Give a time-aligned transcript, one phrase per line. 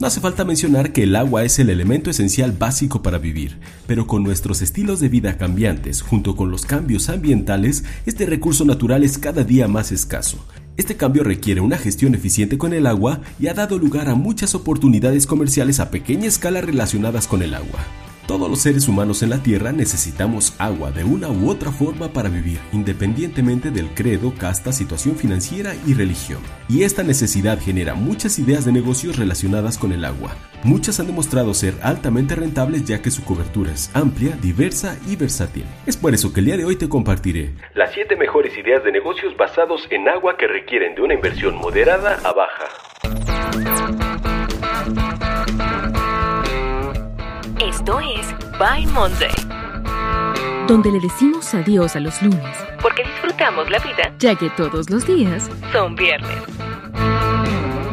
[0.00, 3.58] No hace falta mencionar que el agua es el elemento esencial básico para vivir,
[3.88, 9.02] pero con nuestros estilos de vida cambiantes, junto con los cambios ambientales, este recurso natural
[9.02, 10.38] es cada día más escaso.
[10.76, 14.54] Este cambio requiere una gestión eficiente con el agua y ha dado lugar a muchas
[14.54, 17.80] oportunidades comerciales a pequeña escala relacionadas con el agua.
[18.28, 22.28] Todos los seres humanos en la Tierra necesitamos agua de una u otra forma para
[22.28, 26.42] vivir, independientemente del credo, casta, situación financiera y religión.
[26.68, 30.36] Y esta necesidad genera muchas ideas de negocios relacionadas con el agua.
[30.62, 35.64] Muchas han demostrado ser altamente rentables ya que su cobertura es amplia, diversa y versátil.
[35.86, 38.92] Es por eso que el día de hoy te compartiré las 7 mejores ideas de
[38.92, 43.17] negocios basados en agua que requieren de una inversión moderada a baja.
[47.88, 49.32] Esto es By Monday,
[50.66, 55.06] donde le decimos adiós a los lunes, porque disfrutamos la vida, ya que todos los
[55.06, 56.38] días son viernes.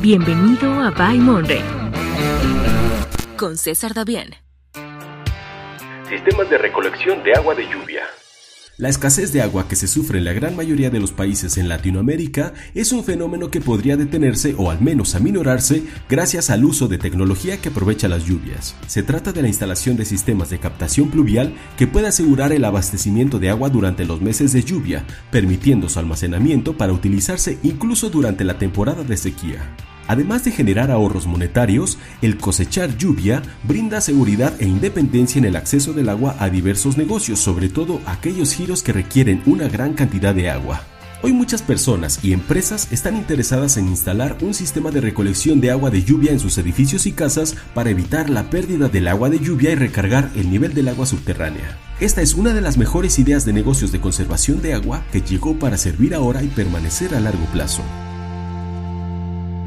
[0.00, 1.62] Bienvenido a By Monday.
[3.36, 4.30] Con César Davián.
[6.08, 8.04] Sistemas de recolección de agua de lluvia.
[8.82, 11.68] La escasez de agua que se sufre en la gran mayoría de los países en
[11.68, 16.98] Latinoamérica es un fenómeno que podría detenerse o al menos aminorarse gracias al uso de
[16.98, 18.74] tecnología que aprovecha las lluvias.
[18.88, 23.38] Se trata de la instalación de sistemas de captación pluvial que puede asegurar el abastecimiento
[23.38, 28.58] de agua durante los meses de lluvia, permitiendo su almacenamiento para utilizarse incluso durante la
[28.58, 29.76] temporada de sequía.
[30.08, 35.92] Además de generar ahorros monetarios, el cosechar lluvia brinda seguridad e independencia en el acceso
[35.92, 40.50] del agua a diversos negocios, sobre todo aquellos giros que requieren una gran cantidad de
[40.50, 40.82] agua.
[41.24, 45.88] Hoy muchas personas y empresas están interesadas en instalar un sistema de recolección de agua
[45.90, 49.70] de lluvia en sus edificios y casas para evitar la pérdida del agua de lluvia
[49.70, 51.78] y recargar el nivel del agua subterránea.
[52.00, 55.56] Esta es una de las mejores ideas de negocios de conservación de agua que llegó
[55.60, 57.84] para servir ahora y permanecer a largo plazo.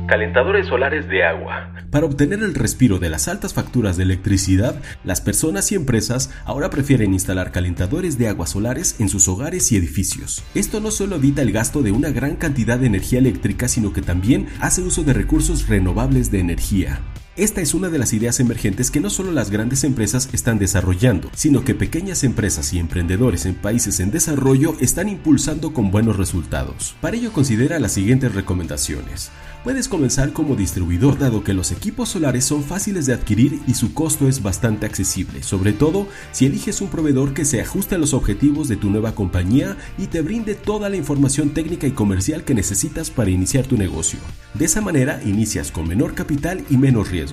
[0.07, 1.73] Calentadores solares de agua.
[1.89, 6.69] Para obtener el respiro de las altas facturas de electricidad, las personas y empresas ahora
[6.69, 10.43] prefieren instalar calentadores de agua solares en sus hogares y edificios.
[10.53, 14.03] Esto no solo evita el gasto de una gran cantidad de energía eléctrica, sino que
[14.03, 16.99] también hace uso de recursos renovables de energía.
[17.37, 21.29] Esta es una de las ideas emergentes que no solo las grandes empresas están desarrollando,
[21.35, 26.95] sino que pequeñas empresas y emprendedores en países en desarrollo están impulsando con buenos resultados.
[27.01, 29.31] Para ello considera las siguientes recomendaciones.
[29.65, 33.93] Puedes comenzar como distribuidor dado que los equipos solares son fáciles de adquirir y su
[33.93, 38.13] costo es bastante accesible, sobre todo si eliges un proveedor que se ajuste a los
[38.13, 42.53] objetivos de tu nueva compañía y te brinde toda la información técnica y comercial que
[42.53, 44.19] necesitas para iniciar tu negocio.
[44.53, 47.24] De esa manera inicias con menor capital y menos riesgo.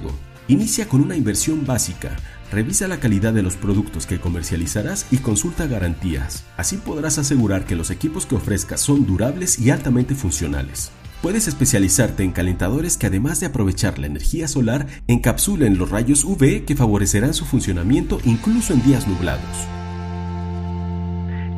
[0.48, 2.16] Inicia con una inversión básica,
[2.52, 6.44] Revisa la calidad de los productos que comercializarás y consulta garantías.
[6.58, 10.90] Así podrás asegurar que los equipos que ofrezcas son durables y altamente funcionales.
[11.22, 16.66] Puedes especializarte en calentadores que además de aprovechar la energía solar, encapsulen los rayos UV
[16.66, 19.66] que favorecerán su funcionamiento incluso en días nublados.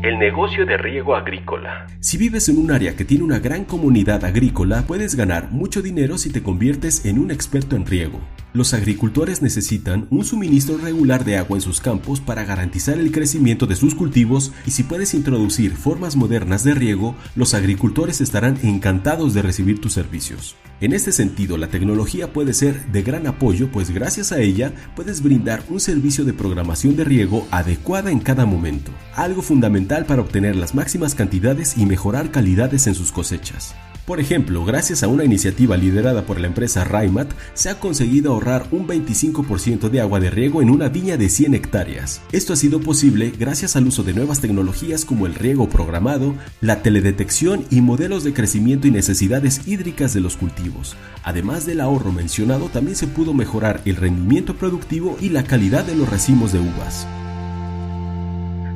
[0.04, 1.86] El negocio de riego agrícola.
[2.00, 6.18] Si vives en un área que tiene una gran comunidad agrícola, puedes ganar mucho dinero
[6.18, 8.20] si te conviertes en un experto en riego.
[8.52, 13.66] Los agricultores necesitan un suministro regular de agua en sus campos para garantizar el crecimiento
[13.66, 19.32] de sus cultivos y si puedes introducir formas modernas de riego, los agricultores estarán encantados
[19.32, 20.54] de recibir tus servicios.
[20.80, 25.22] En este sentido, la tecnología puede ser de gran apoyo, pues gracias a ella puedes
[25.22, 30.56] brindar un servicio de programación de riego adecuada en cada momento, algo fundamental para obtener
[30.56, 33.74] las máximas cantidades y mejorar calidades en sus cosechas.
[34.06, 38.66] Por ejemplo, gracias a una iniciativa liderada por la empresa Raimat, se ha conseguido ahorrar
[38.70, 42.20] un 25% de agua de riego en una viña de 100 hectáreas.
[42.30, 46.82] Esto ha sido posible gracias al uso de nuevas tecnologías como el riego programado, la
[46.82, 50.96] teledetección y modelos de crecimiento y necesidades hídricas de los cultivos.
[51.22, 55.96] Además del ahorro mencionado, también se pudo mejorar el rendimiento productivo y la calidad de
[55.96, 57.06] los racimos de uvas.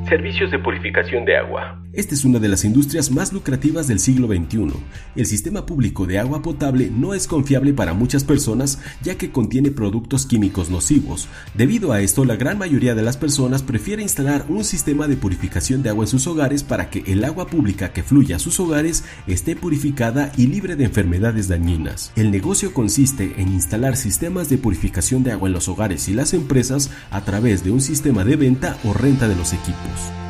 [0.09, 1.79] Servicios de purificación de agua.
[1.91, 4.73] Esta es una de las industrias más lucrativas del siglo XXI.
[5.15, 9.71] El sistema público de agua potable no es confiable para muchas personas ya que contiene
[9.71, 11.27] productos químicos nocivos.
[11.55, 15.81] Debido a esto, la gran mayoría de las personas prefiere instalar un sistema de purificación
[15.81, 19.03] de agua en sus hogares para que el agua pública que fluya a sus hogares
[19.25, 22.11] esté purificada y libre de enfermedades dañinas.
[22.15, 26.35] El negocio consiste en instalar sistemas de purificación de agua en los hogares y las
[26.35, 30.28] empresas a través de un sistema de venta o renta de los equipos.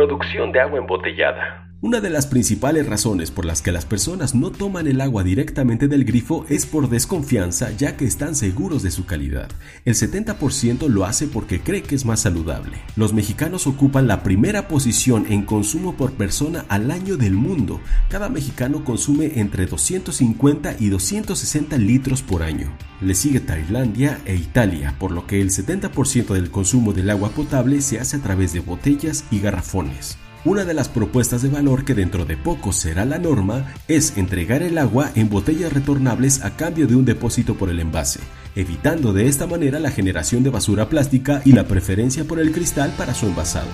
[0.00, 1.69] Producción de agua embotellada.
[1.82, 5.88] Una de las principales razones por las que las personas no toman el agua directamente
[5.88, 9.48] del grifo es por desconfianza ya que están seguros de su calidad.
[9.86, 12.76] El 70% lo hace porque cree que es más saludable.
[12.96, 17.80] Los mexicanos ocupan la primera posición en consumo por persona al año del mundo.
[18.10, 22.76] Cada mexicano consume entre 250 y 260 litros por año.
[23.00, 27.80] Le sigue Tailandia e Italia, por lo que el 70% del consumo del agua potable
[27.80, 30.18] se hace a través de botellas y garrafones.
[30.42, 34.62] Una de las propuestas de valor que dentro de poco será la norma es entregar
[34.62, 38.20] el agua en botellas retornables a cambio de un depósito por el envase,
[38.56, 42.90] evitando de esta manera la generación de basura plástica y la preferencia por el cristal
[42.96, 43.68] para su envasado.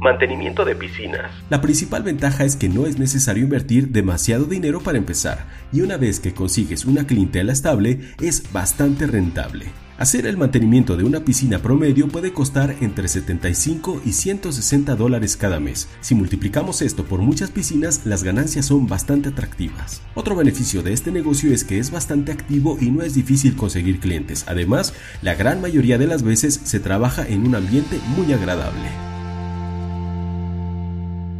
[0.00, 1.30] Mantenimiento de piscinas.
[1.48, 5.98] La principal ventaja es que no es necesario invertir demasiado dinero para empezar, y una
[5.98, 9.66] vez que consigues una clientela estable, es bastante rentable.
[9.96, 15.60] Hacer el mantenimiento de una piscina promedio puede costar entre 75 y 160 dólares cada
[15.60, 15.88] mes.
[16.00, 20.02] Si multiplicamos esto por muchas piscinas, las ganancias son bastante atractivas.
[20.16, 24.00] Otro beneficio de este negocio es que es bastante activo y no es difícil conseguir
[24.00, 24.44] clientes.
[24.48, 28.88] Además, la gran mayoría de las veces se trabaja en un ambiente muy agradable.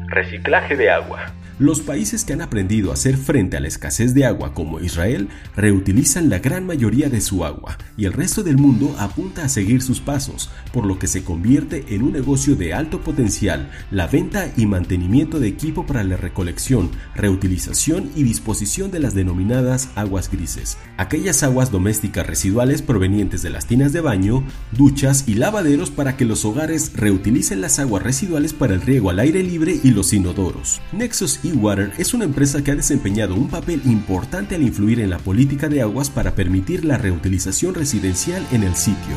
[0.06, 1.34] Reciclaje de agua.
[1.60, 5.28] Los países que han aprendido a hacer frente a la escasez de agua como Israel
[5.54, 9.80] reutilizan la gran mayoría de su agua y el resto del mundo apunta a seguir
[9.80, 14.52] sus pasos, por lo que se convierte en un negocio de alto potencial la venta
[14.56, 20.76] y mantenimiento de equipo para la recolección, reutilización y disposición de las denominadas aguas grises,
[20.96, 24.42] aquellas aguas domésticas residuales provenientes de las tinas de baño,
[24.72, 29.20] duchas y lavaderos para que los hogares reutilicen las aguas residuales para el riego al
[29.20, 30.80] aire libre y los inodoros.
[30.92, 35.18] Nexus eWater es una empresa que ha desempeñado un papel importante al influir en la
[35.18, 39.16] política de aguas para permitir la reutilización residencial en el sitio.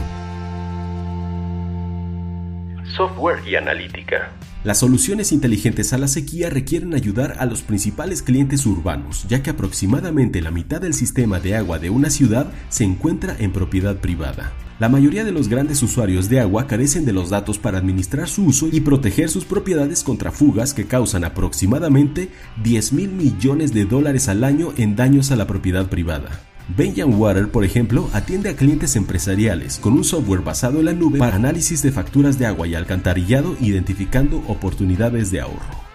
[2.96, 4.32] Software y analítica.
[4.64, 9.52] Las soluciones inteligentes a la sequía requieren ayudar a los principales clientes urbanos, ya que
[9.52, 14.54] aproximadamente la mitad del sistema de agua de una ciudad se encuentra en propiedad privada.
[14.80, 18.46] La mayoría de los grandes usuarios de agua carecen de los datos para administrar su
[18.46, 22.30] uso y proteger sus propiedades contra fugas que causan aproximadamente
[22.64, 26.42] 10 mil millones de dólares al año en daños a la propiedad privada.
[26.70, 31.18] Benjan Water, por ejemplo, atiende a clientes empresariales con un software basado en la nube
[31.18, 35.88] para análisis de facturas de agua y alcantarillado identificando oportunidades de ahorro.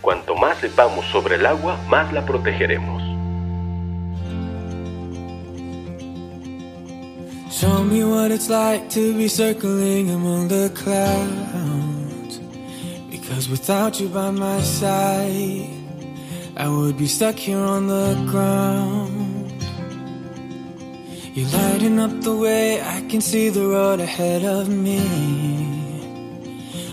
[0.00, 3.02] Cuanto más sepamos sobre el agua, más la protegeremos.
[7.50, 12.40] Show me what it's like to be circling among the clouds.
[13.10, 15.68] Because without you by my side,
[16.56, 19.23] I would be stuck here on the ground.
[21.34, 25.00] You're lighting up the way, I can see the road ahead of me.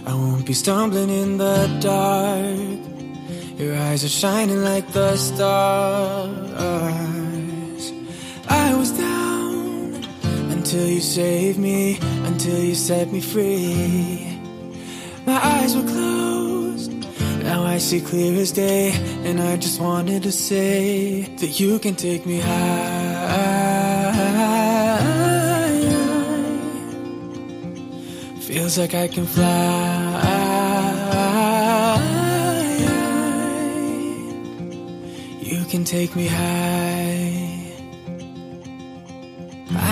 [0.03, 2.79] I won't be stumbling in the dark.
[3.59, 6.33] Your eyes are shining like the stars.
[8.49, 10.03] I was down
[10.49, 14.39] until you saved me, until you set me free.
[15.27, 16.91] My eyes were closed,
[17.43, 18.89] now I see clear as day,
[19.23, 23.70] and I just wanted to say that you can take me high.
[28.71, 29.43] Feels like I can fly.
[35.41, 37.51] You can take me high.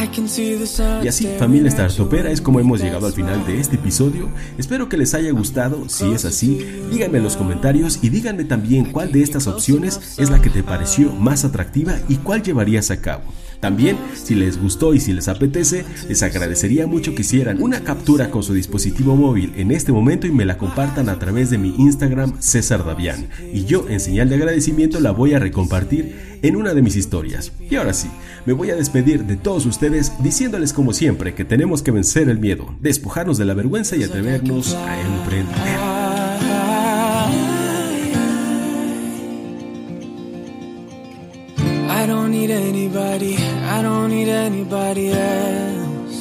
[0.02, 3.46] I can see the sun Y así, familia Startupera, es como hemos llegado al final
[3.46, 4.30] de este episodio.
[4.58, 5.90] Espero que les haya gustado.
[5.90, 10.30] Si es así, díganme en los comentarios y díganme también cuál de estas opciones es
[10.30, 13.24] la que te pareció más atractiva y cuál llevarías a cabo.
[13.60, 18.32] También, si les gustó y si les apetece, les agradecería mucho que hicieran una captura
[18.32, 21.76] con su dispositivo móvil en este momento y me la compartan a través de mi
[21.78, 23.28] Instagram César Davián.
[23.54, 27.52] Y yo, en señal de agradecimiento, la voy a recompartir en una de mis historias.
[27.70, 28.10] Y ahora sí,
[28.46, 32.40] me voy a despedir de todos ustedes diciéndoles como siempre que tenemos que vencer el
[32.40, 35.99] miedo, despojarnos de la vergüenza y atrevernos a emprender.
[44.50, 46.20] Anybody else.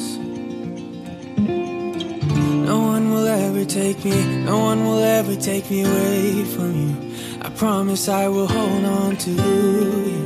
[2.69, 4.17] No one will ever take me,
[4.51, 6.93] no one will ever take me away from you.
[7.41, 10.17] I promise I will hold on to you.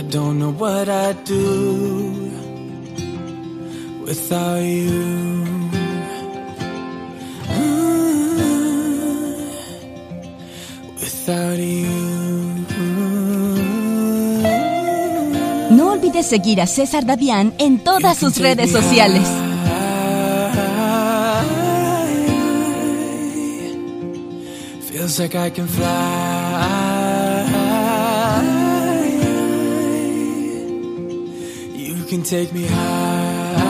[0.00, 1.44] I don't know what I'd do
[4.06, 4.98] without you.
[7.58, 7.88] Mm.
[11.00, 12.17] Without you.
[16.18, 19.22] Olvides seguir a César Davián en todas sus redes sociales.
[24.90, 25.86] Feels like I can fly.
[31.76, 33.68] You can take me high.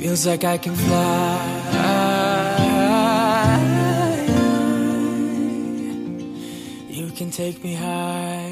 [0.00, 1.75] Feels like I can fly.
[7.16, 8.45] Can take me high.